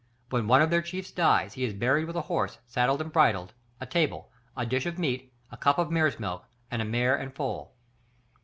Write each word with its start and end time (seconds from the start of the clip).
When 0.31 0.47
one 0.47 0.63
of 0.63 0.71
their 0.71 0.81
chiefs 0.81 1.11
dies 1.11 1.53
he 1.53 1.63
is 1.63 1.75
buried 1.75 2.05
with 2.07 2.15
a 2.15 2.21
horse 2.21 2.57
saddled 2.65 3.01
and 3.01 3.13
bridled, 3.13 3.53
a 3.79 3.85
table, 3.85 4.31
a 4.57 4.65
dish 4.65 4.87
of 4.87 4.97
meat, 4.97 5.31
a 5.51 5.57
cup 5.57 5.77
of 5.77 5.91
mare's 5.91 6.19
milk, 6.19 6.45
and 6.71 6.81
a 6.81 6.85
mare 6.85 7.15
and 7.15 7.31
foal. 7.31 7.75